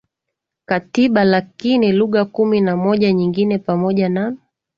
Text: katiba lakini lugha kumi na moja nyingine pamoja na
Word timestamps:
katiba 0.65 1.23
lakini 1.23 1.91
lugha 1.91 2.25
kumi 2.25 2.61
na 2.61 2.77
moja 2.77 3.11
nyingine 3.13 3.57
pamoja 3.57 4.09
na 4.09 4.37